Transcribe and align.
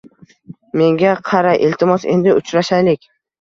Menga 0.81 1.11
qara, 1.27 1.51
iltimos, 1.67 2.07
endi 2.15 2.35
uchrashmaylik 2.41 3.07